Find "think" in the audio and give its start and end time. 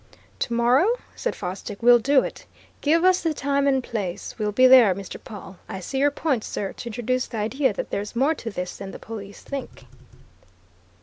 9.41-9.85